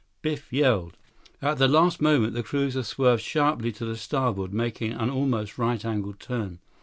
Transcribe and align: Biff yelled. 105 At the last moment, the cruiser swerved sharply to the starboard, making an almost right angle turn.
Biff 0.23 0.51
yelled. 0.51 0.97
105 1.41 1.47
At 1.51 1.57
the 1.59 1.67
last 1.67 2.01
moment, 2.01 2.33
the 2.33 2.41
cruiser 2.41 2.81
swerved 2.81 3.21
sharply 3.21 3.71
to 3.73 3.85
the 3.85 3.95
starboard, 3.95 4.51
making 4.51 4.93
an 4.93 5.11
almost 5.11 5.59
right 5.59 5.85
angle 5.85 6.13
turn. 6.13 6.57